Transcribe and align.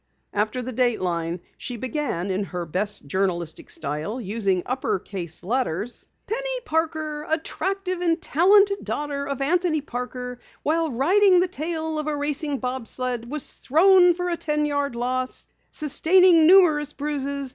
After 0.33 0.63
the 0.63 0.73
dateline, 0.73 1.41
she 1.59 1.77
began 1.77 2.31
in 2.31 2.45
her 2.45 2.65
best 2.65 3.05
journalistic 3.05 3.69
style, 3.69 4.19
using 4.19 4.63
upper 4.65 4.97
case 4.97 5.43
letters: 5.43 6.07
"PENNY 6.25 6.59
PARKER, 6.65 7.27
ATTRACTIVE 7.29 8.01
AND 8.01 8.19
TALENTED 8.19 8.83
DAUGHTER 8.83 9.27
OF 9.27 9.41
ANTHONY 9.43 9.81
PARKER, 9.81 10.39
WHILE 10.63 10.89
RIDING 10.89 11.39
THE 11.39 11.47
TAIL 11.47 11.99
OF 11.99 12.07
A 12.07 12.17
RACING 12.17 12.57
BOB 12.57 12.87
SLED 12.87 13.29
WAS 13.29 13.51
THROWN 13.51 14.15
FOR 14.15 14.29
A 14.29 14.37
TEN 14.37 14.65
YARD 14.65 14.95
LOSS, 14.95 15.49
SUSTAINING 15.69 16.47
NUMEROUS 16.47 16.93
BRUISES. 16.93 17.49